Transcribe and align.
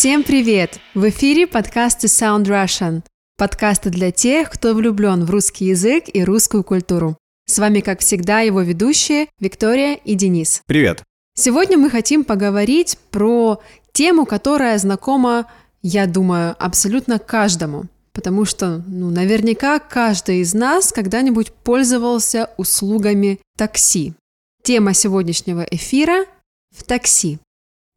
Всем 0.00 0.22
привет! 0.22 0.80
В 0.94 1.10
эфире 1.10 1.46
подкасты 1.46 2.06
Sound 2.06 2.44
Russian. 2.44 3.02
Подкасты 3.36 3.90
для 3.90 4.10
тех, 4.10 4.48
кто 4.48 4.72
влюблен 4.72 5.26
в 5.26 5.30
русский 5.30 5.66
язык 5.66 6.04
и 6.10 6.24
русскую 6.24 6.64
культуру. 6.64 7.18
С 7.44 7.58
вами, 7.58 7.80
как 7.80 8.00
всегда, 8.00 8.40
его 8.40 8.62
ведущие 8.62 9.26
Виктория 9.40 9.96
и 9.96 10.14
Денис. 10.14 10.62
Привет! 10.64 11.02
Сегодня 11.34 11.76
мы 11.76 11.90
хотим 11.90 12.24
поговорить 12.24 12.96
про 13.10 13.60
тему, 13.92 14.24
которая 14.24 14.78
знакома, 14.78 15.44
я 15.82 16.06
думаю, 16.06 16.56
абсолютно 16.58 17.18
каждому. 17.18 17.84
Потому 18.14 18.46
что, 18.46 18.82
ну, 18.86 19.10
наверняка 19.10 19.80
каждый 19.80 20.38
из 20.38 20.54
нас 20.54 20.92
когда-нибудь 20.94 21.52
пользовался 21.52 22.48
услугами 22.56 23.38
такси. 23.58 24.14
Тема 24.62 24.94
сегодняшнего 24.94 25.60
эфира– 25.60 26.24
в 26.74 26.84
такси. 26.84 27.38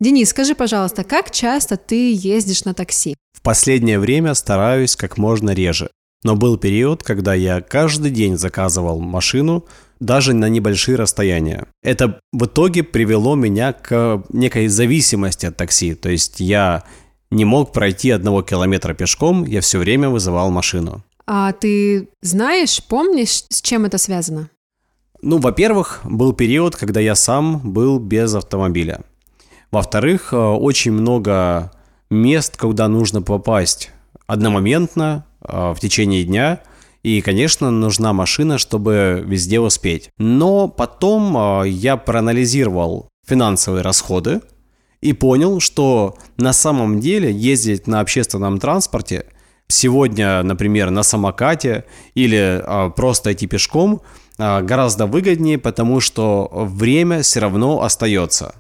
Денис, 0.03 0.31
скажи, 0.31 0.53
пожалуйста, 0.53 1.05
как 1.05 1.31
часто 1.31 1.77
ты 1.77 2.11
ездишь 2.13 2.66
на 2.66 2.73
такси? 2.73 3.16
В 3.31 3.41
последнее 3.41 3.99
время 3.99 4.34
стараюсь 4.34 4.98
как 4.98 5.17
можно 5.17 5.52
реже. 5.52 5.89
Но 6.25 6.35
был 6.35 6.57
период, 6.57 7.03
когда 7.03 7.34
я 7.34 7.61
каждый 7.61 8.11
день 8.11 8.38
заказывал 8.38 8.99
машину, 8.99 9.66
даже 10.02 10.34
на 10.34 10.49
небольшие 10.49 10.97
расстояния. 10.97 11.67
Это 11.81 12.20
в 12.34 12.44
итоге 12.47 12.84
привело 12.84 13.35
меня 13.35 13.71
к 13.71 14.25
некой 14.34 14.67
зависимости 14.67 15.45
от 15.45 15.55
такси. 15.55 15.95
То 15.95 16.09
есть 16.09 16.41
я 16.41 16.83
не 17.31 17.45
мог 17.45 17.72
пройти 17.72 18.11
одного 18.11 18.41
километра 18.41 18.94
пешком, 18.94 19.45
я 19.45 19.61
все 19.61 19.80
время 19.80 20.09
вызывал 20.09 20.52
машину. 20.52 21.02
А 21.25 21.53
ты 21.53 22.09
знаешь, 22.22 22.83
помнишь, 22.83 23.45
с 23.47 23.61
чем 23.61 23.85
это 23.85 23.97
связано? 23.97 24.49
Ну, 25.22 25.38
во-первых, 25.38 26.02
был 26.03 26.33
период, 26.33 26.75
когда 26.75 26.99
я 26.99 27.16
сам 27.16 27.61
был 27.64 27.99
без 27.99 28.36
автомобиля. 28.36 28.99
Во-вторых, 29.73 30.33
э, 30.33 30.38
очень 30.38 30.91
много 30.91 31.71
мест, 32.11 32.57
куда 32.57 32.88
нужно 32.88 33.23
попасть 33.23 33.89
одномоментно 34.27 35.25
э, 35.41 35.73
в 35.75 35.80
течение 35.80 36.23
дня. 36.25 36.59
И, 37.02 37.21
конечно, 37.21 37.71
нужна 37.71 38.13
машина, 38.13 38.59
чтобы 38.59 39.23
везде 39.25 39.59
успеть. 39.59 40.11
Но 40.19 40.67
потом 40.67 41.35
э, 41.35 41.69
я 41.69 41.97
проанализировал 41.97 43.09
финансовые 43.27 43.81
расходы 43.81 44.41
и 45.02 45.11
понял, 45.11 45.59
что 45.59 46.17
на 46.37 46.53
самом 46.53 46.99
деле 46.99 47.31
ездить 47.31 47.87
на 47.87 47.99
общественном 47.99 48.59
транспорте 48.59 49.25
сегодня, 49.69 50.43
например, 50.43 50.91
на 50.91 51.02
самокате 51.02 51.85
или 52.13 52.63
просто 52.95 53.33
идти 53.33 53.47
пешком– 53.47 54.02
гораздо 54.37 55.05
выгоднее, 55.05 55.58
потому 55.58 55.99
что 55.99 56.49
время 56.52 57.21
все 57.21 57.39
равно 57.39 57.83
остается. 57.83 58.55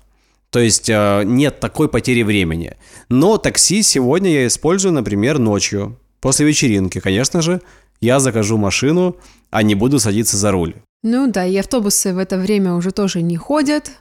То 0.53 0.59
есть 0.59 0.87
а, 0.87 1.23
нет 1.23 1.59
такой 1.59 1.89
потери 1.89 2.21
времени. 2.21 2.77
Но 3.09 3.37
такси 3.37 3.81
сегодня 3.81 4.29
я 4.31 4.45
использую, 4.45 4.93
например, 4.93 5.39
ночью, 5.39 5.99
после 6.21 6.45
вечеринки. 6.45 6.99
Конечно 6.99 7.41
же, 7.41 7.59
я 8.01 8.19
закажу 8.19 8.57
машину, 8.57 9.17
а 9.49 9.63
не 9.63 9.73
буду 9.73 9.99
садиться 9.99 10.37
за 10.37 10.51
руль. 10.51 10.75
Ну 11.01 11.25
да, 11.27 11.43
и 11.47 11.57
автобусы 11.57 12.13
в 12.13 12.19
это 12.19 12.37
время 12.37 12.75
уже 12.75 12.91
тоже 12.91 13.21
не 13.21 13.35
ходят, 13.35 13.91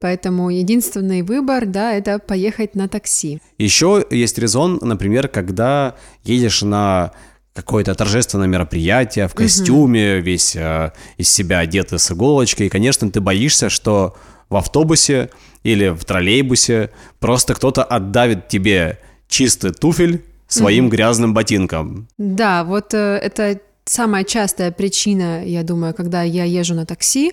Поэтому 0.00 0.48
единственный 0.48 1.22
выбор, 1.22 1.66
да, 1.66 1.92
это 1.92 2.20
поехать 2.20 2.76
на 2.76 2.86
такси. 2.86 3.40
Еще 3.58 4.06
есть 4.10 4.38
резон, 4.38 4.78
например, 4.80 5.26
когда 5.26 5.96
едешь 6.22 6.62
на 6.62 7.10
какое-то 7.52 7.96
торжественное 7.96 8.46
мероприятие 8.46 9.26
в 9.26 9.34
костюме, 9.34 10.18
угу. 10.18 10.24
весь 10.24 10.54
э, 10.54 10.92
из 11.16 11.28
себя 11.28 11.58
одетый 11.58 11.98
с 11.98 12.12
иголочкой. 12.12 12.66
И, 12.66 12.68
конечно, 12.68 13.10
ты 13.10 13.20
боишься, 13.20 13.70
что 13.70 14.16
в 14.48 14.56
автобусе 14.56 15.30
или 15.62 15.88
в 15.88 16.04
троллейбусе 16.04 16.90
просто 17.18 17.54
кто-то 17.54 17.84
отдавит 17.84 18.48
тебе 18.48 18.98
чистый 19.28 19.72
туфель 19.72 20.24
своим 20.46 20.86
угу. 20.86 20.92
грязным 20.92 21.34
ботинком. 21.34 22.08
Да, 22.18 22.64
вот 22.64 22.94
э, 22.94 22.98
это 23.22 23.60
самая 23.84 24.24
частая 24.24 24.72
причина, 24.72 25.44
я 25.44 25.62
думаю, 25.62 25.94
когда 25.94 26.22
я 26.22 26.44
езжу 26.44 26.74
на 26.74 26.86
такси, 26.86 27.32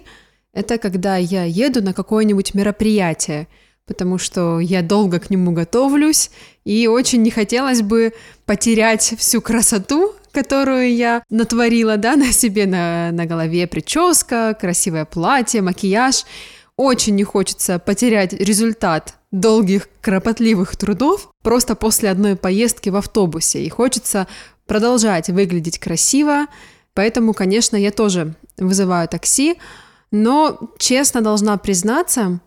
это 0.54 0.78
когда 0.78 1.18
я 1.18 1.44
еду 1.44 1.82
на 1.82 1.94
какое-нибудь 1.94 2.54
мероприятие 2.54 3.48
потому 3.88 4.18
что 4.18 4.60
я 4.60 4.82
долго 4.82 5.20
к 5.20 5.30
нему 5.30 5.52
готовлюсь, 5.52 6.32
и 6.64 6.88
очень 6.88 7.22
не 7.22 7.32
хотелось 7.32 7.82
бы 7.82 8.14
потерять 8.46 9.14
всю 9.18 9.42
красоту, 9.42 10.14
которую 10.32 10.94
я 10.94 11.24
натворила, 11.30 11.98
да, 11.98 12.16
на 12.16 12.32
себе, 12.32 12.66
на, 12.66 13.12
на 13.12 13.26
голове 13.26 13.68
прическа, 13.68 14.58
красивое 14.60 15.06
платье, 15.06 15.62
макияж. 15.62 16.26
Очень 16.78 17.16
не 17.16 17.24
хочется 17.24 17.80
потерять 17.80 18.34
результат 18.34 19.16
долгих, 19.32 19.88
кропотливых 20.02 20.76
трудов 20.76 21.30
просто 21.42 21.76
после 21.76 22.10
одной 22.10 22.36
поездки 22.36 22.90
в 22.90 22.96
автобусе. 22.96 23.64
И 23.64 23.70
хочется 23.70 24.28
продолжать 24.66 25.30
выглядеть 25.30 25.80
красиво, 25.80 26.48
поэтому, 26.94 27.34
конечно, 27.34 27.78
я 27.78 27.92
тоже 27.92 28.36
вызываю 28.58 29.08
такси, 29.08 29.58
но 30.12 30.72
честно 30.78 31.22
должна 31.22 31.58
признаться, 31.58 32.40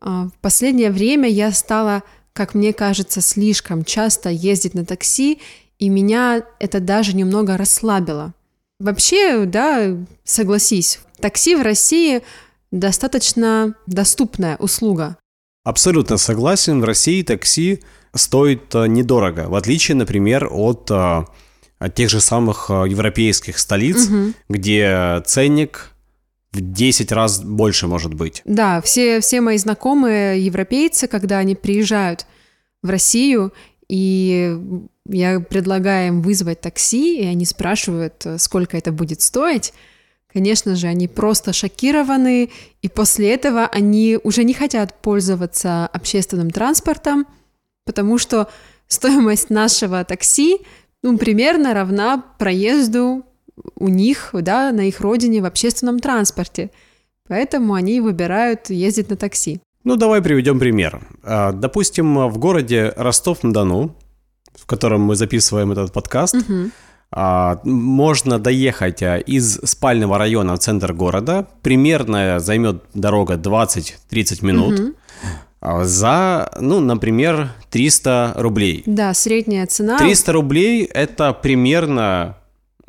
а, 0.00 0.28
в 0.28 0.38
последнее 0.40 0.90
время 0.90 1.28
я 1.28 1.52
стала, 1.52 2.02
как 2.32 2.54
мне 2.54 2.72
кажется, 2.72 3.20
слишком 3.20 3.84
часто 3.84 4.30
ездить 4.30 4.74
на 4.74 4.84
такси, 4.84 5.40
и 5.78 5.88
меня 5.88 6.44
это 6.58 6.80
даже 6.80 7.14
немного 7.14 7.56
расслабило. 7.56 8.34
Вообще, 8.80 9.44
да, 9.44 9.96
согласись, 10.24 11.00
такси 11.20 11.54
в 11.54 11.62
России 11.62 12.22
достаточно 12.72 13.74
доступная 13.86 14.56
услуга. 14.56 15.16
Абсолютно 15.62 16.16
согласен. 16.16 16.80
В 16.80 16.84
России 16.84 17.22
такси 17.22 17.82
стоит 18.14 18.74
э, 18.74 18.88
недорого, 18.88 19.48
в 19.48 19.54
отличие, 19.54 19.94
например, 19.94 20.48
от, 20.50 20.90
э, 20.90 21.24
от 21.78 21.94
тех 21.94 22.10
же 22.10 22.20
самых 22.20 22.66
э, 22.68 22.88
европейских 22.88 23.58
столиц, 23.58 24.08
угу. 24.08 24.32
где 24.48 25.22
ценник 25.24 25.90
в 26.50 26.60
10 26.60 27.12
раз 27.12 27.40
больше 27.40 27.86
может 27.86 28.14
быть. 28.14 28.42
Да, 28.44 28.80
все, 28.82 29.20
все 29.20 29.40
мои 29.40 29.56
знакомые 29.56 30.44
европейцы, 30.44 31.06
когда 31.06 31.38
они 31.38 31.54
приезжают 31.54 32.26
в 32.82 32.90
Россию, 32.90 33.52
и 33.88 34.58
я 35.06 35.40
предлагаю 35.40 36.08
им 36.08 36.22
вызвать 36.22 36.60
такси, 36.60 37.20
и 37.22 37.26
они 37.26 37.44
спрашивают, 37.44 38.26
сколько 38.38 38.76
это 38.76 38.90
будет 38.92 39.22
стоить, 39.22 39.72
конечно 40.32 40.74
же, 40.76 40.86
они 40.86 41.08
просто 41.08 41.52
шокированы, 41.52 42.50
и 42.80 42.88
после 42.88 43.32
этого 43.32 43.66
они 43.66 44.18
уже 44.22 44.44
не 44.44 44.54
хотят 44.54 45.00
пользоваться 45.02 45.86
общественным 45.86 46.50
транспортом, 46.50 47.26
потому 47.84 48.18
что 48.18 48.48
стоимость 48.86 49.50
нашего 49.50 50.04
такси 50.04 50.60
ну, 51.02 51.18
примерно 51.18 51.74
равна 51.74 52.22
проезду 52.38 53.24
у 53.76 53.88
них, 53.88 54.30
да, 54.32 54.72
на 54.72 54.82
их 54.82 55.00
родине 55.00 55.42
в 55.42 55.44
общественном 55.44 55.98
транспорте. 55.98 56.70
Поэтому 57.28 57.74
они 57.74 58.00
выбирают 58.00 58.70
ездить 58.70 59.10
на 59.10 59.16
такси. 59.16 59.60
Ну, 59.84 59.96
давай 59.96 60.22
приведем 60.22 60.58
пример. 60.58 61.00
А, 61.22 61.52
допустим, 61.52 62.28
в 62.28 62.38
городе 62.38 62.92
Ростов-на-Дону, 62.96 63.96
в 64.54 64.66
котором 64.66 65.02
мы 65.02 65.16
записываем 65.16 65.72
этот 65.72 65.92
подкаст, 65.92 66.34
угу. 66.34 66.70
Можно 67.64 68.38
доехать 68.38 69.02
а, 69.02 69.18
из 69.18 69.60
спального 69.64 70.18
района 70.18 70.54
в 70.54 70.58
центр 70.58 70.92
города. 70.92 71.46
Примерно 71.62 72.40
займет 72.40 72.82
дорога 72.94 73.34
20-30 73.34 74.44
минут. 74.44 74.80
Угу 74.80 74.92
за, 75.82 76.50
ну, 76.60 76.80
например, 76.80 77.50
300 77.70 78.34
рублей. 78.36 78.82
Да, 78.86 79.14
средняя 79.14 79.66
цена. 79.66 79.96
300 79.96 80.32
рублей– 80.32 80.84
это 80.92 81.32
примерно 81.32 82.36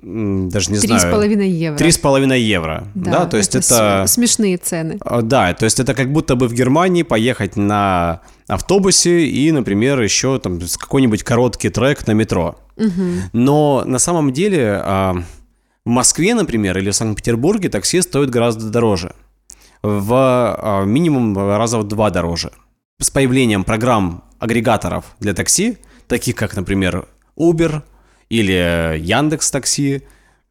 даже 0.04 0.72
не 0.72 0.78
3,5 0.78 1.00
знаю... 1.00 1.16
3,5 1.16 1.48
евро. 1.48 1.78
3,5 1.78 2.40
евро, 2.40 2.88
да, 2.94 3.12
да 3.12 3.26
то 3.26 3.38
есть 3.38 3.56
это... 3.56 4.02
это... 4.02 4.08
Смешные 4.08 4.58
цены. 4.58 4.98
А, 5.02 5.22
да, 5.22 5.54
то 5.54 5.66
есть 5.66 5.80
это 5.80 5.94
как 5.94 6.12
будто 6.12 6.36
бы 6.36 6.48
в 6.48 6.54
Германии 6.54 7.04
поехать 7.04 7.56
на 7.56 8.22
автобусе 8.48 9.26
и, 9.26 9.52
например, 9.52 10.02
еще 10.02 10.40
там 10.40 10.60
какой-нибудь 10.60 11.24
короткий 11.24 11.70
трек 11.70 12.06
на 12.06 12.12
метро. 12.12 12.58
Угу. 12.76 13.04
Но 13.34 13.84
на 13.86 14.00
самом 14.00 14.34
деле 14.34 14.82
а, 14.84 15.16
в 15.86 15.90
Москве, 15.90 16.34
например, 16.34 16.78
или 16.78 16.90
в 16.92 16.96
Санкт-Петербурге 16.96 17.70
такси 17.70 18.02
стоит 18.02 18.30
гораздо 18.30 18.70
дороже. 18.70 19.14
В 19.82 20.14
а, 20.14 20.84
минимум 20.84 21.38
раза 21.38 21.78
в 21.78 21.88
два 21.88 22.10
дороже. 22.10 22.52
С 23.00 23.10
появлением 23.10 23.64
программ 23.64 24.24
агрегаторов 24.40 25.06
для 25.20 25.34
такси, 25.34 25.78
таких 26.08 26.36
как, 26.36 26.56
например, 26.56 27.08
Uber, 27.38 27.84
или 28.33 28.97
Яндекс 29.00 29.51
Такси, 29.51 30.01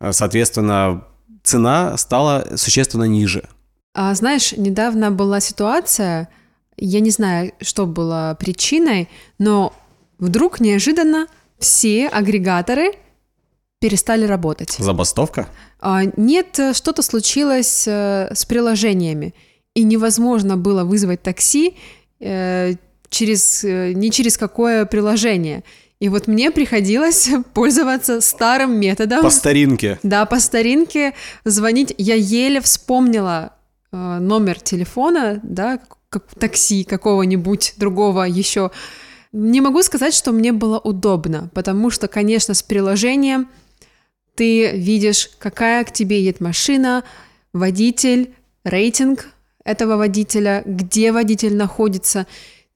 э, 0.01 0.13
соответственно, 0.13 1.05
цена 1.43 1.97
стала 1.97 2.47
существенно 2.57 3.05
ниже. 3.05 3.49
А 3.95 4.15
знаешь, 4.15 4.53
недавно 4.53 5.11
была 5.11 5.41
ситуация, 5.41 6.29
я 6.77 7.01
не 7.01 7.11
знаю, 7.11 7.53
что 7.61 7.87
было 7.87 8.37
причиной, 8.39 9.09
но 9.39 9.73
вдруг 10.19 10.61
неожиданно 10.61 11.27
все 11.59 12.09
агрегаторы 12.09 12.93
перестали 13.81 14.27
работать. 14.27 14.77
Забастовка? 14.79 15.49
А, 15.81 16.03
нет, 16.17 16.61
что-то 16.75 17.03
случилось 17.03 17.89
э, 17.89 18.33
с 18.33 18.45
приложениями, 18.45 19.35
и 19.75 19.83
невозможно 19.83 20.57
было 20.57 20.85
вызвать 20.85 21.23
такси. 21.23 21.75
Э, 22.21 22.75
через, 23.09 23.65
э, 23.65 23.93
ни 23.93 24.11
через 24.11 24.39
какое 24.39 24.87
приложение. 24.87 25.65
И 26.03 26.09
вот 26.09 26.27
мне 26.27 26.51
приходилось 26.51 27.31
пользоваться 27.55 28.21
старым 28.21 28.77
методом. 28.81 29.23
По 29.23 29.31
старинке. 29.31 30.01
Да, 30.03 30.27
по 30.27 30.41
старинке 30.41 31.15
звонить. 31.45 31.95
Я 31.97 32.17
еле 32.17 32.61
вспомнила 32.61 33.55
э, 33.93 34.19
номер 34.19 34.59
телефона, 34.59 35.39
да, 35.45 35.79
как 36.09 36.25
такси 36.35 36.83
какого-нибудь 36.83 37.75
другого 37.77 38.25
еще. 38.25 38.73
Не 39.31 39.61
могу 39.61 39.81
сказать, 39.85 40.13
что 40.13 40.33
мне 40.33 40.51
было 40.51 40.81
удобно, 40.81 41.51
потому 41.55 41.89
что, 41.91 42.09
конечно, 42.09 42.53
с 42.53 42.65
приложением 42.65 43.49
ты 44.35 44.73
видишь, 44.77 45.31
какая 45.39 45.85
к 45.85 45.93
тебе 45.93 46.19
едет 46.19 46.41
машина, 46.41 47.05
водитель, 47.53 48.35
рейтинг 48.65 49.29
этого 49.63 49.95
водителя, 49.97 50.65
где 50.67 51.13
водитель 51.13 51.55
находится. 51.55 52.27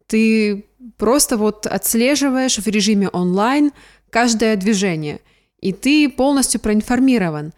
Ты 0.06 0.66
просто 0.96 1.36
вот 1.36 1.66
отслеживаешь 1.66 2.58
в 2.58 2.66
режиме 2.66 3.08
онлайн 3.08 3.72
каждое 4.10 4.56
движение, 4.56 5.20
и 5.60 5.72
ты 5.72 6.08
полностью 6.08 6.60
проинформирован. 6.60 7.52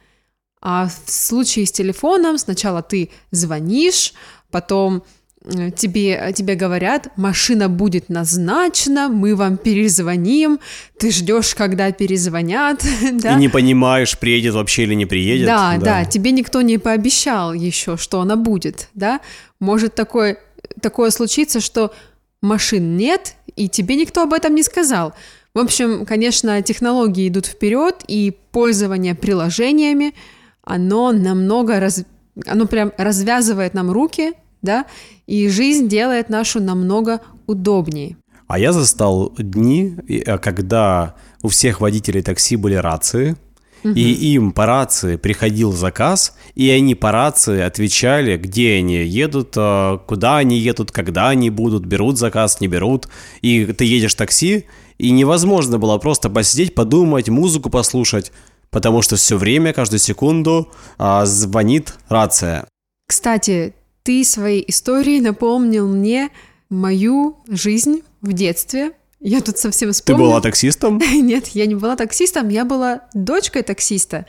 А 0.60 0.88
в 0.88 1.10
случае 1.10 1.66
с 1.66 1.72
телефоном 1.72 2.36
сначала 2.36 2.82
ты 2.82 3.10
звонишь, 3.30 4.12
потом 4.50 5.04
э, 5.44 5.70
тебе, 5.70 6.32
тебе 6.34 6.56
говорят, 6.56 7.16
машина 7.16 7.68
будет 7.68 8.08
назначена, 8.08 9.08
мы 9.08 9.36
вам 9.36 9.56
перезвоним, 9.56 10.58
ты 10.98 11.12
ждешь, 11.12 11.54
когда 11.54 11.92
перезвонят. 11.92 12.84
да? 13.12 13.34
И 13.34 13.36
не 13.36 13.48
понимаешь, 13.48 14.18
приедет 14.18 14.54
вообще 14.54 14.82
или 14.82 14.94
не 14.94 15.06
приедет. 15.06 15.46
Да, 15.46 15.76
да, 15.76 15.84
да, 15.84 16.04
тебе 16.04 16.32
никто 16.32 16.60
не 16.60 16.78
пообещал 16.78 17.52
еще, 17.52 17.96
что 17.96 18.20
она 18.20 18.34
будет, 18.34 18.88
да. 18.94 19.20
Может 19.60 19.94
такое, 19.94 20.38
такое 20.80 21.10
случиться, 21.10 21.60
что 21.60 21.92
машин 22.42 22.96
нет, 22.96 23.34
и 23.56 23.68
тебе 23.68 23.96
никто 23.96 24.22
об 24.22 24.32
этом 24.32 24.54
не 24.54 24.62
сказал. 24.62 25.14
В 25.54 25.58
общем, 25.58 26.06
конечно, 26.06 26.60
технологии 26.62 27.28
идут 27.28 27.46
вперед, 27.46 28.04
и 28.06 28.36
пользование 28.52 29.14
приложениями, 29.14 30.14
оно 30.62 31.12
намного, 31.12 31.80
раз... 31.80 32.04
оно 32.46 32.66
прям 32.66 32.92
развязывает 32.96 33.74
нам 33.74 33.90
руки, 33.90 34.34
да, 34.62 34.86
и 35.26 35.48
жизнь 35.48 35.88
делает 35.88 36.28
нашу 36.28 36.60
намного 36.60 37.20
удобнее. 37.46 38.16
А 38.46 38.58
я 38.58 38.72
застал 38.72 39.34
дни, 39.38 39.96
э, 40.08 40.38
когда 40.38 41.16
у 41.42 41.48
всех 41.48 41.80
водителей 41.80 42.22
такси 42.22 42.56
были 42.56 42.74
рации, 42.74 43.36
и 43.84 44.34
им 44.34 44.52
по 44.52 44.66
рации 44.66 45.16
приходил 45.16 45.72
заказ, 45.72 46.34
и 46.54 46.68
они 46.70 46.94
по 46.94 47.12
рации 47.12 47.60
отвечали, 47.60 48.36
где 48.36 48.76
они 48.76 49.04
едут, 49.04 49.54
а, 49.56 49.98
куда 49.98 50.38
они 50.38 50.58
едут, 50.58 50.90
когда 50.90 51.28
они 51.28 51.50
будут, 51.50 51.84
берут 51.84 52.18
заказ, 52.18 52.60
не 52.60 52.68
берут. 52.68 53.08
И 53.42 53.66
ты 53.66 53.84
едешь 53.84 54.14
в 54.14 54.16
такси, 54.16 54.66
и 54.98 55.10
невозможно 55.10 55.78
было 55.78 55.98
просто 55.98 56.28
посидеть, 56.28 56.74
подумать, 56.74 57.28
музыку 57.28 57.70
послушать, 57.70 58.32
потому 58.70 59.02
что 59.02 59.16
все 59.16 59.36
время, 59.36 59.72
каждую 59.72 60.00
секунду 60.00 60.68
а, 60.98 61.24
звонит 61.24 61.94
рация. 62.08 62.66
Кстати, 63.06 63.74
ты 64.02 64.24
своей 64.24 64.64
историей 64.68 65.20
напомнил 65.20 65.88
мне 65.88 66.30
мою 66.68 67.36
жизнь 67.48 68.02
в 68.20 68.32
детстве, 68.32 68.92
я 69.20 69.40
тут 69.40 69.58
совсем 69.58 69.92
вспомнила. 69.92 70.26
Ты 70.26 70.30
была 70.30 70.40
таксистом? 70.40 70.98
Нет, 71.12 71.48
я 71.48 71.66
не 71.66 71.74
была 71.74 71.96
таксистом, 71.96 72.48
я 72.48 72.64
была 72.64 73.02
дочкой 73.14 73.62
таксиста. 73.62 74.26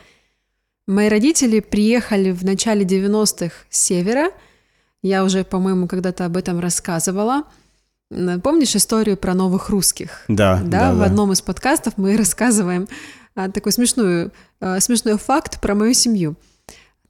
Мои 0.88 1.10
родители 1.10 1.60
приехали 1.60 2.32
в 2.32 2.44
начале 2.44 2.84
90-х 2.84 3.54
с 3.70 3.80
севера. 3.80 4.32
Я 5.04 5.24
уже, 5.24 5.44
по-моему, 5.44 5.88
когда-то 5.88 6.26
об 6.26 6.36
этом 6.36 6.60
рассказывала. 6.60 7.44
Помнишь 8.44 8.76
историю 8.76 9.16
про 9.16 9.36
новых 9.36 9.70
русских? 9.70 10.24
Да, 10.28 10.60
да. 10.64 10.90
да 10.90 10.94
в 10.94 11.00
да. 11.00 11.06
одном 11.06 11.32
из 11.32 11.42
подкастов 11.42 11.94
мы 11.98 12.18
рассказываем 12.18 12.88
а, 13.36 13.52
такой 13.52 13.72
смешную, 13.72 14.32
а, 14.60 14.80
смешной 14.80 15.20
факт 15.20 15.62
про 15.62 15.76
мою 15.76 15.94
семью. 15.94 16.36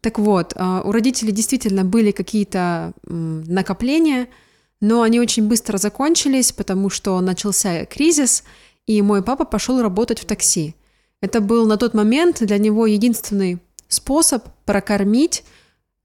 Так 0.02 0.20
вот, 0.20 0.52
а, 0.58 0.82
у 0.82 0.92
родителей 0.92 1.32
действительно 1.32 1.86
были 1.86 2.12
какие-то 2.12 2.92
накопления– 3.08 4.28
но 4.82 5.02
они 5.02 5.20
очень 5.20 5.48
быстро 5.48 5.78
закончились, 5.78 6.52
потому 6.52 6.90
что 6.90 7.20
начался 7.22 7.86
кризис, 7.86 8.44
и 8.86 9.02
мой 9.02 9.22
папа 9.22 9.46
пошел 9.46 9.82
работать 9.82 10.20
в 10.20 10.26
такси. 10.26 10.76
Это 11.22 11.42
был 11.42 11.68
на 11.68 11.78
тот 11.78 11.94
момент 11.94 12.38
для 12.40 12.58
него 12.58 12.86
единственный 12.86 13.60
способ 13.88 14.48
прокормить 14.66 15.44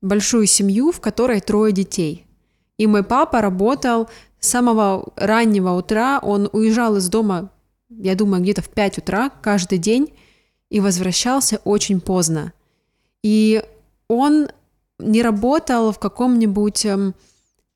большую 0.02 0.46
семью, 0.46 0.92
в 0.92 1.00
которой 1.00 1.40
трое 1.40 1.72
детей. 1.72 2.26
И 2.76 2.86
мой 2.86 3.04
папа 3.04 3.40
работал 3.40 4.08
с 4.40 4.48
самого 4.48 5.12
раннего 5.16 5.70
утра, 5.70 6.18
он 6.20 6.48
уезжал 6.52 6.96
из 6.96 7.08
дома, 7.08 7.50
я 7.88 8.14
думаю, 8.14 8.42
где-то 8.42 8.62
в 8.62 8.68
5 8.68 8.98
утра 8.98 9.30
каждый 9.30 9.78
день 9.78 10.12
и 10.68 10.80
возвращался 10.80 11.60
очень 11.64 12.00
поздно. 12.00 12.52
И 13.22 13.62
он 14.08 14.48
не 14.98 15.22
работал 15.22 15.92
в 15.92 15.98
каком-нибудь 15.98 16.84
эм, 16.86 17.14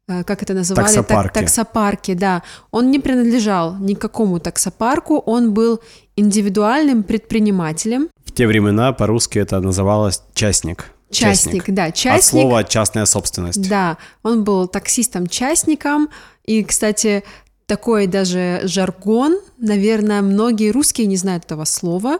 как 0.09 0.43
это 0.43 0.55
называли? 0.55 0.87
Таксопарки. 0.87 1.35
Так, 1.35 1.43
таксопарки, 1.45 2.15
да. 2.15 2.43
Он 2.71 2.91
не 2.91 2.99
принадлежал 2.99 3.77
никакому 3.77 4.41
таксопарку, 4.41 5.19
он 5.19 5.53
был 5.53 5.81
индивидуальным 6.17 7.03
предпринимателем. 7.03 8.09
В 8.25 8.33
те 8.33 8.47
времена 8.47 8.93
по-русски 8.93 9.39
это 9.39 9.61
называлось 9.61 10.23
частник. 10.35 10.91
Частник, 11.11 11.65
частник. 11.65 11.75
да, 11.75 11.91
частник. 11.91 12.19
От 12.19 12.25
слова 12.25 12.65
частная 12.65 13.07
собственность. 13.07 13.69
Да, 13.69 13.97
он 14.23 14.45
был 14.45 14.67
таксистом-частником, 14.67 16.09
и, 16.45 16.63
кстати, 16.65 17.25
такой 17.67 18.07
даже 18.07 18.61
жаргон, 18.65 19.39
наверное, 19.59 20.23
многие 20.23 20.71
русские 20.71 21.07
не 21.07 21.17
знают 21.17 21.45
этого 21.45 21.65
слова, 21.65 22.19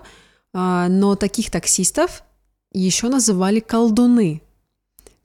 а, 0.55 0.89
но 0.89 1.17
таких 1.17 1.51
таксистов 1.51 2.23
еще 2.73 3.09
называли 3.09 3.61
колдуны. 3.61 4.43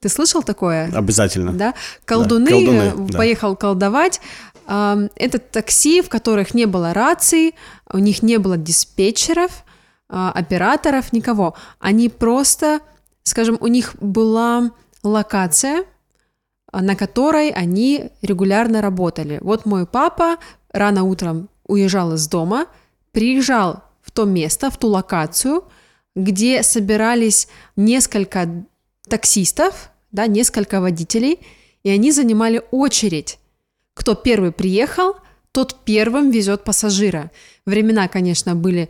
Ты 0.03 0.09
слышал 0.09 0.43
такое? 0.43 0.91
Обязательно. 0.93 1.53
Да? 1.53 1.73
Колдуны, 2.03 2.49
да, 2.49 2.51
колдуны 2.51 3.13
поехал 3.13 3.51
да. 3.51 3.55
колдовать. 3.55 4.19
Это 4.67 5.39
такси, 5.39 6.01
в 6.01 6.09
которых 6.09 6.53
не 6.53 6.65
было 6.65 6.93
раций, 6.93 7.55
у 7.89 7.99
них 7.99 8.21
не 8.21 8.37
было 8.37 8.57
диспетчеров, 8.57 9.63
а, 10.09 10.29
операторов, 10.31 11.13
никого. 11.13 11.55
Они 11.79 12.09
просто, 12.09 12.81
скажем, 13.23 13.57
у 13.61 13.67
них 13.67 13.95
была 14.01 14.71
локация, 15.03 15.85
на 16.73 16.97
которой 16.97 17.49
они 17.49 18.11
регулярно 18.21 18.81
работали. 18.81 19.39
Вот 19.41 19.65
мой 19.65 19.85
папа 19.85 20.35
рано 20.73 21.03
утром 21.03 21.47
уезжал 21.65 22.13
из 22.13 22.27
дома, 22.27 22.65
приезжал 23.13 23.83
в 24.01 24.11
то 24.11 24.25
место, 24.25 24.69
в 24.69 24.77
ту 24.77 24.89
локацию, 24.89 25.63
где 26.13 26.61
собирались 26.61 27.47
несколько 27.77 28.65
таксистов, 29.09 29.89
да, 30.13 30.27
несколько 30.27 30.79
водителей, 30.79 31.39
и 31.83 31.89
они 31.89 32.13
занимали 32.13 32.61
очередь. 32.71 33.39
Кто 33.93 34.15
первый 34.15 34.53
приехал, 34.53 35.15
тот 35.51 35.83
первым 35.83 36.31
везет 36.31 36.63
пассажира. 36.63 37.31
Времена, 37.65 38.07
конечно, 38.07 38.55
были 38.55 38.89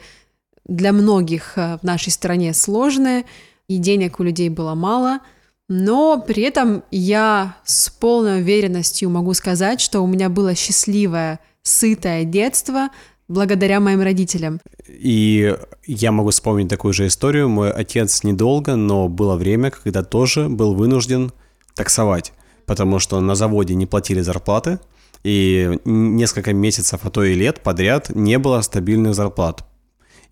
для 0.65 0.93
многих 0.93 1.57
э, 1.57 1.79
в 1.81 1.83
нашей 1.83 2.11
стране 2.11 2.53
сложные, 2.53 3.25
и 3.67 3.77
денег 3.77 4.19
у 4.19 4.23
людей 4.23 4.49
было 4.49 4.75
мало, 4.75 5.19
но 5.67 6.19
при 6.19 6.43
этом 6.43 6.83
я 6.91 7.57
с 7.65 7.89
полной 7.89 8.41
уверенностью 8.41 9.09
могу 9.09 9.33
сказать, 9.33 9.81
что 9.81 10.01
у 10.01 10.07
меня 10.07 10.29
было 10.29 10.55
счастливое, 10.55 11.39
сытое 11.63 12.25
детство 12.25 12.89
благодаря 13.33 13.79
моим 13.79 14.01
родителям. 14.01 14.61
И 14.87 15.55
я 15.85 16.11
могу 16.11 16.29
вспомнить 16.29 16.69
такую 16.69 16.93
же 16.93 17.07
историю. 17.07 17.49
Мой 17.49 17.71
отец 17.71 18.23
недолго, 18.23 18.75
но 18.75 19.09
было 19.09 19.35
время, 19.35 19.71
когда 19.71 20.03
тоже 20.03 20.47
был 20.49 20.73
вынужден 20.75 21.31
таксовать, 21.75 22.33
потому 22.65 22.99
что 22.99 23.19
на 23.19 23.35
заводе 23.35 23.75
не 23.75 23.85
платили 23.85 24.21
зарплаты, 24.21 24.79
и 25.23 25.79
несколько 25.85 26.53
месяцев, 26.53 26.99
а 27.03 27.09
то 27.09 27.23
и 27.23 27.33
лет 27.33 27.61
подряд 27.61 28.09
не 28.09 28.37
было 28.37 28.61
стабильных 28.61 29.15
зарплат. 29.15 29.63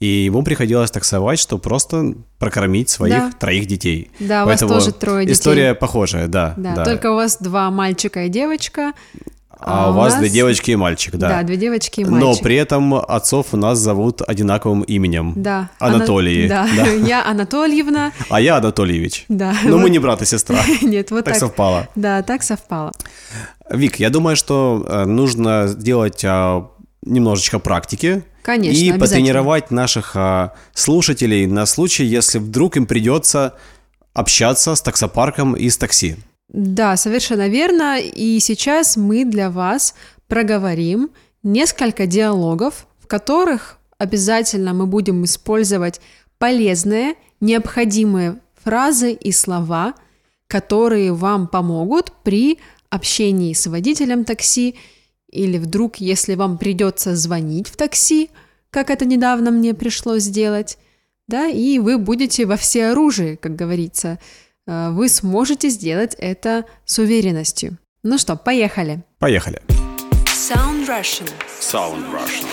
И 0.02 0.26
ему 0.26 0.44
приходилось 0.44 0.90
таксовать, 0.90 1.38
чтобы 1.38 1.62
просто 1.62 2.16
прокормить 2.40 2.90
своих 2.90 3.16
да. 3.16 3.32
троих 3.40 3.68
детей. 3.68 4.10
Да, 4.20 4.46
Поэтому 4.46 4.72
у 4.72 4.76
вас 4.76 4.86
тоже 4.86 4.96
трое 4.96 5.26
детей. 5.26 5.34
История 5.34 5.76
похожая, 5.76 6.28
да, 6.28 6.56
да. 6.58 6.76
Да, 6.76 6.86
только 6.86 7.12
у 7.12 7.16
вас 7.16 7.38
два 7.40 7.70
мальчика 7.70 8.26
и 8.26 8.30
девочка. 8.30 8.94
А, 9.64 9.86
а 9.86 9.92
у 9.92 9.94
вас 9.94 10.14
нас... 10.14 10.22
две 10.22 10.30
девочки 10.30 10.72
и 10.72 10.76
мальчик, 10.76 11.16
да. 11.16 11.30
Да, 11.30 11.44
две 11.44 11.56
девочки 11.56 12.02
и 12.02 12.06
мальчик. 12.06 12.22
Но 12.22 12.36
при 12.36 12.56
этом 12.56 12.96
отцов 12.96 13.48
у 13.52 13.58
нас 13.58 13.78
зовут 13.78 14.22
одинаковым 14.28 14.82
именем. 14.82 15.34
Да. 15.36 15.70
Анатолий. 15.80 16.50
Ана... 16.50 16.68
Да. 16.76 16.84
да. 16.86 16.92
Я 16.92 17.26
Анатольевна. 17.26 18.12
А 18.30 18.42
я 18.42 18.58
Анатольевич. 18.58 19.26
Да. 19.30 19.54
Но 19.64 19.74
вот. 19.74 19.84
мы 19.84 19.90
не 19.90 20.00
брат 20.00 20.22
и 20.22 20.26
сестра. 20.26 20.60
Нет, 20.82 21.12
вот 21.12 21.26
так. 21.26 21.34
Так 21.34 21.40
совпало. 21.40 21.88
Да, 21.96 22.24
так 22.24 22.44
совпало. 22.44 22.92
Вик, 23.70 23.98
я 23.98 24.10
думаю, 24.10 24.36
что 24.36 24.86
э, 24.88 25.06
нужно 25.06 25.68
сделать 25.68 26.24
а, 26.26 26.68
немножечко 27.04 27.60
практики. 27.60 28.24
Конечно, 28.42 28.78
И 28.78 28.92
потренировать 28.94 29.72
наших 29.72 30.16
а, 30.16 30.54
слушателей 30.74 31.46
на 31.46 31.66
случай, 31.66 32.04
если 32.04 32.40
вдруг 32.40 32.78
им 32.78 32.86
придется 32.86 33.54
общаться 34.14 34.76
с 34.76 34.82
таксопарком 34.82 35.54
и 35.54 35.70
с 35.70 35.78
такси. 35.78 36.18
Да, 36.52 36.98
совершенно 36.98 37.48
верно. 37.48 38.00
И 38.00 38.40
сейчас 38.40 38.98
мы 38.98 39.24
для 39.24 39.50
вас 39.50 39.96
проговорим 40.28 41.12
несколько 41.44 42.06
диалогов, 42.06 42.88
в 43.00 43.08
которых 43.08 43.78
обязательно 43.98 44.74
мы 44.74 44.86
будем 44.86 45.24
использовать 45.24 46.02
полезные, 46.38 47.16
необходимые 47.40 48.40
фразы 48.64 49.14
и 49.14 49.32
слова, 49.32 49.94
которые 50.48 51.14
вам 51.14 51.48
помогут 51.48 52.12
при 52.24 52.60
общении 52.90 53.54
с 53.54 53.68
водителем 53.68 54.26
такси 54.26 54.76
или 55.32 55.58
вдруг, 55.58 55.98
если 55.98 56.36
вам 56.36 56.58
придется 56.58 57.16
звонить 57.16 57.70
в 57.70 57.78
такси, 57.78 58.30
как 58.70 58.90
это 58.90 59.06
недавно 59.06 59.52
мне 59.52 59.74
пришлось 59.74 60.24
сделать, 60.24 60.78
да, 61.28 61.48
и 61.48 61.80
вы 61.80 61.98
будете 61.98 62.46
во 62.46 62.58
всеоружии, 62.58 63.36
как 63.36 63.56
говорится, 63.56 64.20
вы 64.92 65.10
сможете 65.10 65.70
сделать 65.70 66.16
это 66.18 66.66
с 66.86 67.00
уверенностью. 67.00 67.78
Ну 68.04 68.18
что, 68.18 68.36
поехали. 68.36 69.04
Поехали. 69.20 69.62
Sound 70.28 70.88
Russian. 70.88 71.30
Sound 71.60 72.12
Russian. 72.12 72.48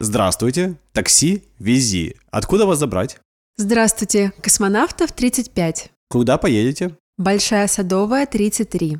Здравствуйте, 0.00 0.76
такси, 0.92 1.42
вези. 1.58 2.14
Откуда 2.30 2.66
вас 2.66 2.78
забрать? 2.78 3.18
Здравствуйте, 3.56 4.32
космонавтов 4.40 5.10
35. 5.10 5.90
Куда 6.08 6.38
поедете? 6.38 6.96
Большая 7.16 7.66
Садовая 7.66 8.26
33. 8.26 8.98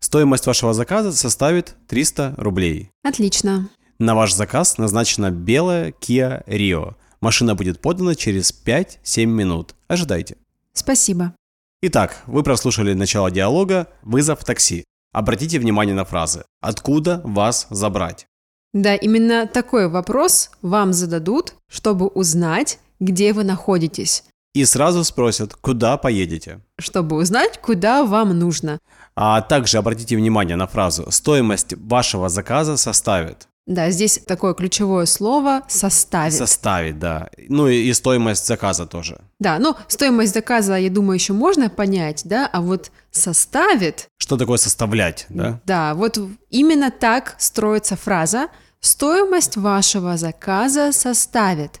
Стоимость 0.00 0.46
вашего 0.46 0.74
заказа 0.74 1.12
составит 1.12 1.76
300 1.86 2.34
рублей. 2.36 2.90
Отлично. 3.04 3.68
На 4.00 4.16
ваш 4.16 4.34
заказ 4.34 4.78
назначена 4.78 5.30
белая 5.30 5.92
Kia 5.92 6.44
Rio. 6.48 6.96
Машина 7.24 7.54
будет 7.54 7.80
подана 7.80 8.14
через 8.14 8.52
5-7 8.52 9.24
минут. 9.24 9.74
Ожидайте. 9.88 10.36
Спасибо. 10.74 11.32
Итак, 11.80 12.22
вы 12.26 12.42
прослушали 12.42 12.92
начало 12.92 13.30
диалога 13.30 13.86
«Вызов 14.02 14.44
такси». 14.44 14.84
Обратите 15.10 15.58
внимание 15.58 15.94
на 15.94 16.04
фразы 16.04 16.44
«Откуда 16.60 17.22
вас 17.24 17.66
забрать?». 17.70 18.26
Да, 18.74 18.94
именно 18.94 19.46
такой 19.46 19.88
вопрос 19.88 20.50
вам 20.60 20.92
зададут, 20.92 21.54
чтобы 21.66 22.08
узнать, 22.08 22.78
где 23.00 23.32
вы 23.32 23.44
находитесь, 23.44 24.24
И 24.52 24.66
сразу 24.66 25.02
спросят 25.02 25.54
«Куда 25.54 25.96
поедете?». 25.96 26.60
чтобы 26.78 27.16
узнать, 27.16 27.58
куда 27.58 28.04
вам 28.04 28.38
нужно. 28.38 28.78
А 29.16 29.40
также 29.40 29.78
обратите 29.78 30.14
внимание 30.16 30.56
на 30.56 30.66
фразу 30.66 31.10
«Стоимость 31.10 31.72
вашего 31.72 32.28
заказа 32.28 32.76
составит». 32.76 33.48
Да, 33.66 33.90
здесь 33.90 34.20
такое 34.26 34.52
ключевое 34.52 35.06
слово 35.06 35.62
«составит». 35.68 36.34
Составит, 36.34 36.98
да. 36.98 37.30
Ну 37.48 37.66
и, 37.66 37.88
и 37.88 37.94
стоимость 37.94 38.46
заказа 38.46 38.86
тоже. 38.86 39.22
Да, 39.38 39.58
ну, 39.58 39.74
стоимость 39.88 40.34
заказа, 40.34 40.76
я 40.76 40.90
думаю, 40.90 41.14
еще 41.14 41.32
можно 41.32 41.70
понять, 41.70 42.22
да, 42.24 42.46
а 42.52 42.60
вот 42.60 42.90
составит, 43.10 44.08
Что 44.18 44.36
такое 44.36 44.58
составлять, 44.58 45.24
да? 45.30 45.60
да, 45.64 45.94
вот 45.94 46.18
именно 46.50 46.90
так 46.90 47.36
строится 47.38 47.96
фраза 47.96 48.48
«стоимость 48.80 49.56
вашего 49.56 50.18
заказа 50.18 50.92
составит». 50.92 51.80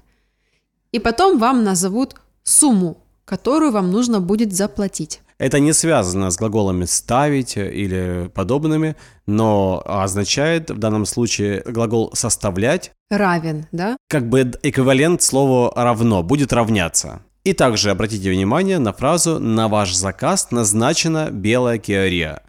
И 0.90 0.98
потом 0.98 1.38
вам 1.38 1.64
назовут 1.64 2.14
сумму, 2.44 2.96
которую 3.26 3.72
вам 3.72 3.90
нужно 3.90 4.20
будет 4.20 4.54
заплатить. 4.54 5.20
Это 5.38 5.58
не 5.58 5.72
связано 5.72 6.30
с 6.30 6.36
глаголами 6.36 6.84
«ставить» 6.84 7.56
или 7.56 8.30
подобными, 8.34 8.94
но 9.26 9.82
означает 9.84 10.70
в 10.70 10.78
данном 10.78 11.06
случае 11.06 11.62
глагол 11.66 12.10
«составлять» 12.14 12.92
Равен, 13.10 13.66
да? 13.72 13.96
как 14.08 14.28
бы 14.28 14.52
эквивалент 14.62 15.22
слову 15.22 15.72
«равно», 15.74 16.22
будет 16.22 16.52
равняться. 16.52 17.22
И 17.42 17.52
также 17.52 17.90
обратите 17.90 18.30
внимание 18.30 18.78
на 18.78 18.92
фразу 18.92 19.38
«На 19.38 19.68
ваш 19.68 19.94
заказ 19.94 20.50
назначена 20.50 21.30
белая 21.30 21.78
Rio». 21.78 22.40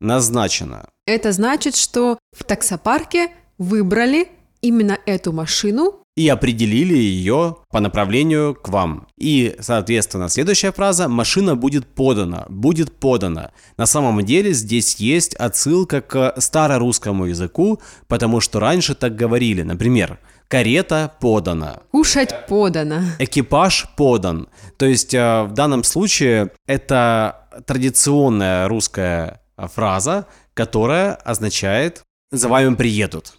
Назначена. 0.00 0.88
Это 1.06 1.32
значит, 1.32 1.76
что 1.76 2.18
в 2.36 2.42
таксопарке 2.44 3.28
выбрали 3.56 4.28
именно 4.60 4.98
эту 5.06 5.32
машину, 5.32 6.01
И 6.14 6.28
определили 6.28 6.94
ее 6.94 7.56
по 7.70 7.80
направлению 7.80 8.54
к 8.54 8.68
вам. 8.68 9.06
И, 9.16 9.56
соответственно, 9.60 10.28
следующая 10.28 10.70
фраза 10.70 11.08
«машина 11.08 11.56
будет 11.56 11.86
подана», 11.86 12.44
«будет 12.50 12.92
подана». 12.92 13.52
На 13.78 13.86
самом 13.86 14.22
деле 14.22 14.52
здесь 14.52 14.96
есть 14.96 15.34
отсылка 15.34 16.02
к 16.02 16.34
старорусскому 16.36 17.24
языку, 17.24 17.80
потому 18.08 18.40
что 18.40 18.60
раньше 18.60 18.94
так 18.94 19.16
говорили. 19.16 19.62
Например, 19.62 20.18
«карета 20.48 21.14
подана», 21.18 21.80
кушать 21.92 22.46
подано. 22.46 23.00
экипаж 23.18 23.86
подан. 23.96 24.48
То 24.76 24.84
есть 24.84 25.14
э, 25.14 25.44
в 25.44 25.52
данном 25.52 25.82
случае 25.82 26.50
это 26.66 27.48
традиционная 27.66 28.68
русская 28.68 29.40
фраза, 29.56 30.26
которая 30.52 31.14
означает 31.14 32.02
«за 32.30 32.48
вами 32.48 32.74
приедут». 32.74 33.32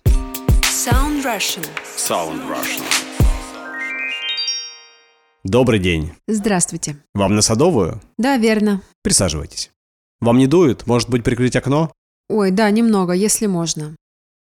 Sound 0.73 1.23
Russian. 1.23 1.63
Sound 1.95 2.49
Russian. 2.49 2.81
Добрый 5.43 5.77
день. 5.77 6.13
Здравствуйте. 6.27 6.97
Вам 7.13 7.35
на 7.35 7.43
Садовую? 7.43 8.01
Да, 8.17 8.37
верно. 8.37 8.81
Присаживайтесь. 9.03 9.69
Вам 10.19 10.39
не 10.39 10.47
дует? 10.47 10.87
Может 10.87 11.11
быть, 11.11 11.23
прикрыть 11.23 11.55
окно? 11.55 11.91
Ой, 12.27 12.49
да, 12.49 12.71
немного, 12.71 13.13
если 13.13 13.45
можно. 13.45 13.95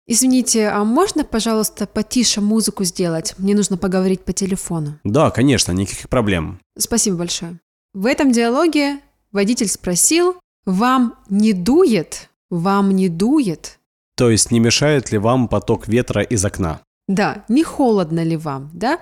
Извините, 0.07 0.69
а 0.69 0.85
можно, 0.85 1.25
пожалуйста, 1.25 1.87
потише 1.87 2.43
музыку 2.43 2.85
сделать? 2.85 3.35
Мне 3.39 3.55
нужно 3.55 3.79
поговорить 3.79 4.21
по 4.21 4.35
телефону. 4.35 4.99
Да, 5.05 5.31
конечно, 5.31 5.73
никаких 5.73 6.11
проблем. 6.11 6.61
Спасибо 6.77 7.17
большое. 7.17 7.59
В 7.95 8.05
этом 8.05 8.33
диалоге 8.33 9.01
водитель 9.33 9.69
спросил, 9.69 10.37
вам 10.67 11.15
не 11.31 11.55
дует? 11.55 12.29
Вам 12.51 12.91
не 12.91 13.09
дует? 13.09 13.78
То 14.19 14.31
есть 14.31 14.51
не 14.51 14.59
мешает 14.59 15.13
ли 15.13 15.19
вам 15.19 15.47
поток 15.49 15.87
ветра 15.87 16.23
из 16.23 16.45
окна? 16.45 16.81
Да, 17.07 17.45
не 17.49 17.63
холодно 17.63 18.23
ли 18.25 18.37
вам, 18.37 18.69
да? 18.75 18.99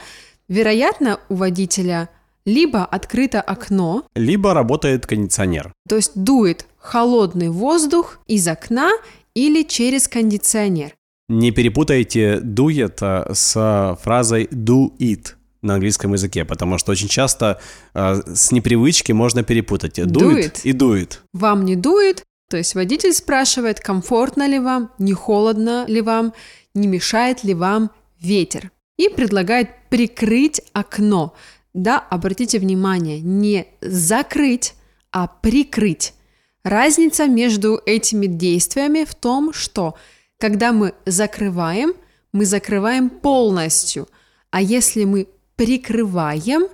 Вероятно, 0.46 1.18
у 1.30 1.34
водителя 1.36 2.10
либо 2.44 2.84
открыто 2.84 3.40
окно, 3.40 4.04
Либо 4.14 4.52
работает 4.54 5.06
кондиционер. 5.06 5.72
то 5.88 5.96
есть 5.96 6.12
дует 6.14 6.66
холодный 6.78 7.48
воздух 7.48 8.18
из 8.28 8.46
окна 8.46 8.90
или 9.34 9.62
через 9.62 10.06
кондиционер. 10.06 10.92
Не 11.28 11.50
перепутайте 11.50 12.38
дует 12.40 12.98
а, 13.00 13.28
с 13.34 13.98
фразой 14.02 14.44
do 14.52 14.96
it 14.98 15.28
на 15.62 15.74
английском 15.74 16.12
языке, 16.12 16.44
потому 16.44 16.78
что 16.78 16.92
очень 16.92 17.08
часто 17.08 17.58
а, 17.94 18.20
с 18.32 18.52
непривычки 18.52 19.10
можно 19.12 19.42
перепутать. 19.42 19.94
Дует 19.96 20.12
Дует. 20.12 20.60
и 20.64 20.72
дует. 20.72 21.22
Вам 21.32 21.64
не 21.64 21.74
дует, 21.74 22.22
то 22.48 22.56
есть 22.56 22.74
водитель 22.74 23.12
спрашивает, 23.12 23.80
комфортно 23.80 24.46
ли 24.46 24.58
вам, 24.58 24.92
не 24.98 25.12
холодно 25.12 25.84
ли 25.88 26.00
вам, 26.00 26.32
не 26.74 26.86
мешает 26.86 27.42
ли 27.42 27.54
вам 27.54 27.90
ветер. 28.20 28.70
И 28.96 29.08
предлагает 29.08 29.70
прикрыть 29.90 30.62
окно. 30.72 31.34
Да, 31.74 31.98
обратите 31.98 32.58
внимание, 32.58 33.20
не 33.20 33.66
закрыть, 33.80 34.74
а 35.10 35.26
прикрыть. 35.26 36.14
Разница 36.62 37.26
между 37.26 37.80
этими 37.84 38.26
действиями 38.26 39.04
в 39.04 39.14
том, 39.14 39.52
что 39.52 39.96
когда 40.38 40.72
мы 40.72 40.94
закрываем, 41.04 41.94
мы 42.32 42.44
закрываем 42.44 43.10
полностью, 43.10 44.08
а 44.50 44.62
если 44.62 45.04
мы 45.04 45.28
прикрываем, 45.56 46.68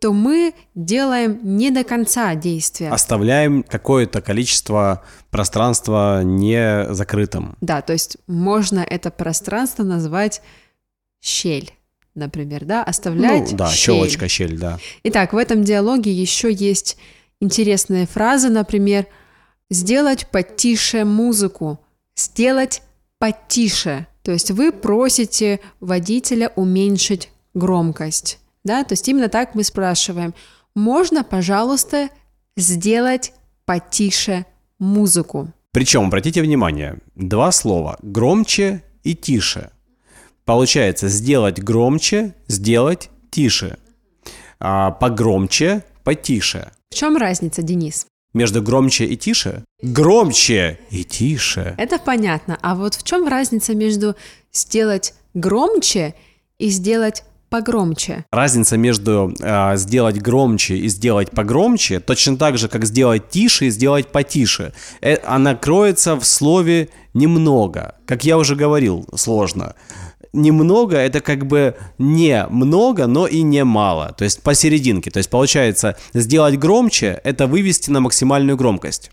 то 0.00 0.12
мы 0.12 0.54
делаем 0.74 1.40
не 1.42 1.70
до 1.70 1.82
конца 1.82 2.34
действия. 2.34 2.90
Оставляем 2.90 3.62
какое-то 3.62 4.20
количество 4.20 5.02
пространства 5.30 6.22
не 6.22 6.92
закрытым. 6.92 7.56
Да, 7.60 7.80
то 7.80 7.92
есть 7.92 8.18
можно 8.26 8.80
это 8.80 9.10
пространство 9.10 9.84
назвать 9.84 10.42
щель, 11.22 11.72
например, 12.14 12.64
да, 12.64 12.82
оставлять 12.82 13.52
ну, 13.52 13.56
да, 13.56 13.68
щель. 13.68 13.94
щелочка, 13.94 14.28
щель, 14.28 14.58
да. 14.58 14.78
Итак, 15.04 15.32
в 15.32 15.36
этом 15.36 15.64
диалоге 15.64 16.12
еще 16.12 16.52
есть 16.52 16.98
интересные 17.40 18.06
фразы, 18.06 18.50
например, 18.50 19.06
сделать 19.70 20.28
потише 20.30 21.04
музыку, 21.04 21.80
сделать 22.14 22.82
потише. 23.18 24.06
То 24.22 24.32
есть 24.32 24.50
вы 24.50 24.72
просите 24.72 25.60
водителя 25.80 26.52
уменьшить 26.56 27.30
громкость, 27.54 28.38
да, 28.66 28.84
то 28.84 28.92
есть 28.92 29.08
именно 29.08 29.28
так 29.28 29.54
мы 29.54 29.64
спрашиваем, 29.64 30.34
можно, 30.74 31.24
пожалуйста, 31.24 32.10
сделать 32.56 33.32
потише 33.64 34.44
музыку. 34.78 35.52
Причем, 35.72 36.06
обратите 36.06 36.42
внимание, 36.42 36.98
два 37.14 37.52
слова 37.52 37.98
«громче» 38.02 38.82
и 39.04 39.14
«тише». 39.14 39.70
Получается, 40.44 41.08
сделать 41.08 41.58
громче, 41.62 42.34
сделать 42.46 43.10
тише. 43.30 43.78
А 44.60 44.92
погромче, 44.92 45.84
потише. 46.04 46.70
В 46.90 46.94
чем 46.94 47.16
разница, 47.16 47.62
Денис? 47.62 48.06
Между 48.32 48.62
громче 48.62 49.06
и 49.06 49.16
тише? 49.16 49.64
Громче 49.82 50.78
и 50.90 51.04
тише. 51.04 51.74
Это 51.78 51.98
понятно. 51.98 52.58
А 52.62 52.74
вот 52.74 52.94
в 52.94 53.02
чем 53.02 53.26
разница 53.26 53.74
между 53.74 54.14
сделать 54.52 55.14
громче 55.34 56.14
и 56.58 56.68
сделать 56.68 57.24
погромче. 57.48 58.24
Разница 58.32 58.76
между 58.76 59.34
э, 59.40 59.76
сделать 59.76 60.20
громче 60.20 60.76
и 60.76 60.88
сделать 60.88 61.30
погромче, 61.30 62.00
точно 62.00 62.36
так 62.36 62.58
же, 62.58 62.68
как 62.68 62.84
сделать 62.84 63.28
тише 63.28 63.66
и 63.66 63.70
сделать 63.70 64.08
потише. 64.08 64.72
Э, 65.00 65.16
она 65.24 65.54
кроется 65.54 66.16
в 66.16 66.24
слове 66.24 66.88
немного. 67.14 67.94
Как 68.06 68.24
я 68.24 68.38
уже 68.38 68.56
говорил, 68.56 69.06
сложно. 69.14 69.74
Немного 70.32 70.96
это 70.96 71.20
как 71.20 71.46
бы 71.46 71.76
не 71.98 72.46
много, 72.50 73.06
но 73.06 73.26
и 73.26 73.42
не 73.42 73.64
мало. 73.64 74.14
То 74.18 74.24
есть 74.24 74.42
посерединке. 74.42 75.10
То 75.10 75.18
есть 75.18 75.30
получается, 75.30 75.96
сделать 76.14 76.58
громче 76.58 77.20
это 77.24 77.46
вывести 77.46 77.90
на 77.90 78.00
максимальную 78.00 78.56
громкость. 78.56 79.10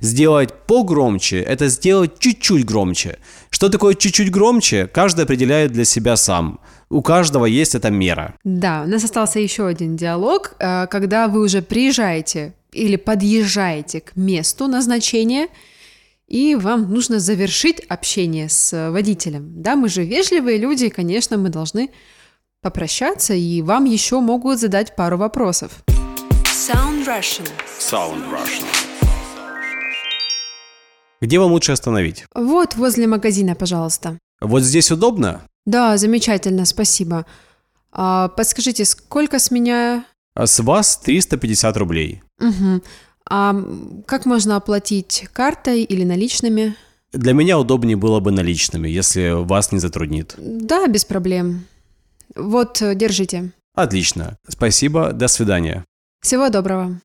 Сделать 0.00 0.52
погромче– 0.66 1.40
это 1.40 1.68
сделать 1.68 2.18
чуть-чуть 2.18 2.64
громче. 2.64 3.18
Что 3.50 3.68
такое 3.68 3.94
чуть-чуть 3.94 4.30
громче, 4.30 4.86
каждый 4.86 5.24
определяет 5.24 5.72
для 5.72 5.84
себя 5.84 6.16
сам. 6.16 6.60
У 6.92 7.00
каждого 7.00 7.46
есть 7.46 7.74
эта 7.74 7.90
мера. 7.90 8.34
Да, 8.44 8.82
у 8.84 8.86
нас 8.86 9.02
остался 9.02 9.40
еще 9.40 9.66
один 9.66 9.96
диалог, 9.96 10.56
э, 10.58 10.86
когда 10.88 11.26
вы 11.26 11.40
уже 11.40 11.62
приезжаете 11.62 12.52
или 12.70 12.96
подъезжаете 12.96 14.02
к 14.02 14.14
месту 14.14 14.66
назначения, 14.66 15.48
и 16.28 16.54
вам 16.54 16.92
нужно 16.92 17.18
завершить 17.18 17.80
общение 17.88 18.50
с 18.50 18.90
водителем. 18.90 19.62
Да, 19.62 19.74
мы 19.74 19.88
же 19.88 20.04
вежливые 20.04 20.58
люди, 20.58 20.84
и, 20.84 20.90
конечно, 20.90 21.38
мы 21.38 21.48
должны 21.48 21.88
попрощаться, 22.60 23.32
и 23.32 23.62
вам 23.62 23.86
еще 23.86 24.20
могут 24.20 24.60
задать 24.60 24.94
пару 24.94 25.16
вопросов. 25.16 25.82
Sound 26.44 27.06
Russian. 27.06 27.48
Sound 27.80 28.22
Russian. 28.30 28.66
Где 31.22 31.38
вам 31.38 31.52
лучше 31.52 31.72
остановить? 31.72 32.26
Вот 32.34 32.74
возле 32.74 33.06
магазина, 33.06 33.54
пожалуйста. 33.54 34.18
Вот 34.42 34.62
здесь 34.62 34.90
удобно? 34.90 35.40
Да, 35.66 35.96
замечательно, 35.96 36.64
спасибо. 36.64 37.26
А, 37.92 38.28
подскажите, 38.28 38.84
сколько 38.84 39.38
с 39.38 39.50
меня? 39.50 40.04
С 40.36 40.60
вас 40.60 40.96
350 40.98 41.76
рублей. 41.76 42.22
Угу. 42.40 42.82
А 43.30 43.54
как 44.06 44.26
можно 44.26 44.56
оплатить 44.56 45.28
картой 45.32 45.82
или 45.82 46.04
наличными? 46.04 46.74
Для 47.12 47.34
меня 47.34 47.58
удобнее 47.58 47.96
было 47.96 48.20
бы 48.20 48.32
наличными, 48.32 48.88
если 48.88 49.30
вас 49.44 49.70
не 49.70 49.78
затруднит. 49.78 50.34
Да, 50.38 50.86
без 50.86 51.04
проблем. 51.04 51.66
Вот, 52.34 52.80
э, 52.80 52.94
держите. 52.94 53.52
Отлично. 53.74 54.38
Спасибо. 54.48 55.12
До 55.12 55.28
свидания. 55.28 55.84
Всего 56.22 56.48
доброго. 56.48 57.00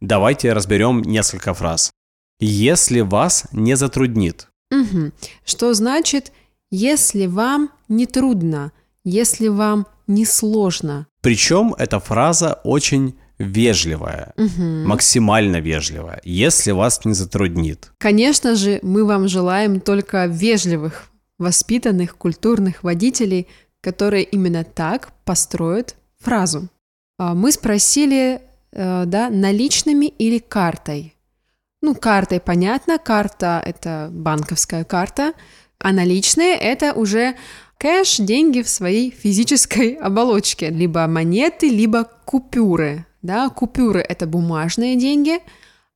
Давайте 0.00 0.52
разберем 0.52 1.02
несколько 1.02 1.54
фраз. 1.54 1.92
Если 2.40 3.00
вас 3.00 3.46
не 3.52 3.76
затруднит. 3.76 4.48
Угу. 4.70 5.12
Что 5.44 5.74
значит, 5.74 6.32
если 6.70 7.26
вам 7.26 7.70
не 7.88 8.06
трудно, 8.06 8.72
если 9.04 9.48
вам 9.48 9.86
не 10.06 10.24
сложно? 10.24 11.06
Причем 11.20 11.74
эта 11.78 12.00
фраза 12.00 12.60
очень 12.64 13.14
вежливая, 13.38 14.32
Угу. 14.36 14.62
максимально 14.86 15.60
вежливая, 15.60 16.20
если 16.24 16.70
вас 16.72 17.04
не 17.04 17.12
затруднит. 17.14 17.92
Конечно 17.98 18.54
же, 18.54 18.78
мы 18.82 19.04
вам 19.04 19.28
желаем 19.28 19.80
только 19.80 20.26
вежливых, 20.26 21.08
воспитанных, 21.38 22.16
культурных 22.16 22.82
водителей, 22.82 23.46
которые 23.82 24.24
именно 24.24 24.64
так 24.64 25.12
построят 25.24 25.96
фразу. 26.18 26.68
А 27.18 27.34
Мы 27.34 27.52
спросили, 27.52 28.40
э, 28.72 29.04
да, 29.06 29.28
наличными 29.30 30.06
или 30.06 30.38
картой. 30.38 31.14
Ну, 31.82 31.94
картой 31.94 32.40
понятно, 32.40 32.98
карта– 32.98 33.62
это 33.66 34.08
банковская 34.10 34.84
карта, 34.84 35.34
а 35.78 35.92
наличные– 35.92 36.54
это 36.60 36.92
уже 36.92 37.36
кэш, 37.78 38.18
деньги 38.18 38.62
в 38.62 38.68
своей 38.68 39.10
физической 39.10 39.94
оболочке, 40.00 40.70
либо 40.70 41.06
монеты, 41.06 41.68
либо 41.68 42.04
купюры. 42.24 43.06
Да, 43.22 43.48
купюры– 43.48 44.00
это 44.08 44.26
бумажные 44.26 44.96
деньги, 44.96 45.40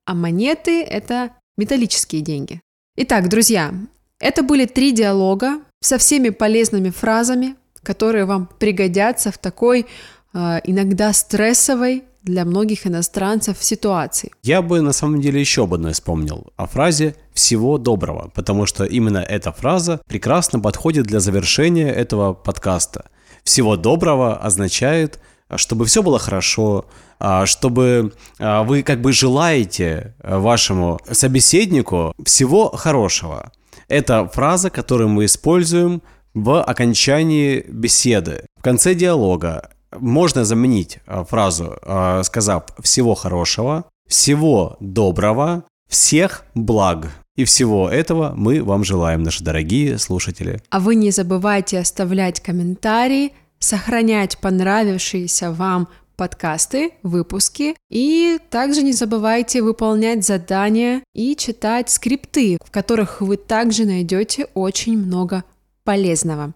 а 0.05 0.15
монеты– 0.15 0.83
это 0.85 1.31
металлические 1.57 2.23
деньги. 2.23 2.61
Итак, 2.97 3.29
друзья, 3.29 3.73
это 4.19 4.43
были 4.43 4.67
три 4.67 4.93
диалога 4.93 5.61
со 5.81 5.97
всеми 5.99 6.31
полезными 6.31 6.91
фразами, 6.91 7.57
которые 7.83 8.25
вам 8.25 8.49
пригодятся 8.59 9.33
в 9.33 9.39
такой 9.39 9.87
э, 10.35 10.61
иногда 10.65 11.13
стрессовой 11.13 12.05
для 12.23 12.45
многих 12.45 12.87
иностранцев 12.87 13.57
ситуации. 13.61 14.31
Я 14.43 14.63
бы 14.63 14.81
на 14.81 14.93
самом 14.93 15.21
деле 15.21 15.41
еще 15.41 15.65
об 15.65 15.75
одной 15.75 15.93
вспомнил, 15.93 16.53
о 16.57 16.67
фразе 16.67 17.15
«всего 17.33 17.79
доброго», 17.79 18.31
потому 18.35 18.67
что 18.67 18.85
именно 18.85 19.19
эта 19.19 19.53
фраза 19.53 20.01
прекрасно 20.07 20.61
подходит 20.61 21.07
для 21.07 21.21
завершения 21.21 21.91
этого 21.91 22.35
подкаста. 22.35 23.11
«Всего 23.45 23.77
доброго» 23.77 24.37
означает, 24.37 25.19
чтобы 25.57 25.87
все 25.87 26.03
было 26.03 26.19
хорошо, 26.19 26.87
а, 27.19 27.47
чтобы 27.47 28.13
а, 28.39 28.63
вы 28.63 28.83
как 28.83 29.01
бы 29.01 29.13
желаете 29.13 30.15
а, 30.23 30.39
вашему 30.39 31.01
собеседнику 31.11 32.15
всего 32.25 32.71
хорошего. 32.71 33.53
Это 33.89 34.29
фраза, 34.29 34.71
которую 34.71 35.09
мы 35.09 35.25
используем 35.25 36.03
в 36.35 36.63
окончании 36.63 37.65
беседы. 37.69 38.47
В 38.57 38.63
конце 38.63 38.95
диалога 38.95 39.71
можно 39.99 40.45
заменить 40.45 40.99
а, 41.07 41.25
фразу, 41.25 41.79
а, 41.83 42.23
сказав 42.23 42.65
«всего 42.83 43.15
хорошего», 43.15 43.85
«всего 44.09 44.77
доброго», 44.81 45.65
«всех 45.89 46.45
благ». 46.55 47.11
И 47.37 47.45
всего 47.45 47.89
этого 47.89 48.35
мы 48.37 48.63
вам 48.63 48.85
желаем, 48.85 49.23
наши 49.23 49.43
дорогие 49.43 49.99
слушатели. 49.99 50.61
А 50.69 50.81
вы 50.81 50.95
не 50.95 51.11
забывайте 51.11 51.79
оставлять 51.79 52.41
комментарии, 52.41 53.33
сохранять 53.59 54.39
понравившиеся 54.39 55.51
вам 55.53 55.89
подкасты, 56.17 56.93
выпуски. 57.03 57.77
И 57.89 58.39
также 58.51 58.83
не 58.83 58.93
забывайте 58.93 59.63
выполнять 59.63 60.23
задания 60.23 61.03
и 61.15 61.35
читать 61.35 61.89
скрипты, 61.89 62.59
в 62.63 62.71
которых 62.71 63.23
вы 63.23 63.39
также 63.39 63.87
найдете 63.87 64.47
очень 64.53 64.99
много 64.99 65.45
полезного. 65.83 66.53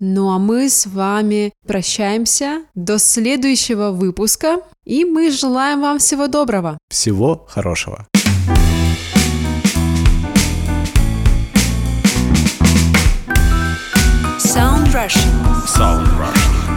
Ну 0.00 0.30
а 0.32 0.38
мы 0.40 0.68
с 0.68 0.86
вами 0.86 1.52
прощаемся 1.66 2.64
до 2.74 2.98
следующего 2.98 3.92
выпуска, 3.92 4.56
и 4.84 5.04
мы 5.04 5.30
желаем 5.30 5.82
вам 5.82 5.98
всего 5.98 6.26
доброго. 6.26 6.78
Всего 6.88 7.46
хорошего. 7.48 8.06
Sound 14.38 14.92
Russian. 14.92 15.30
Sound 15.66 16.08
Rush. 16.18 16.73